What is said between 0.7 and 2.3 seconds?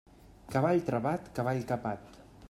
travat, cavall capat.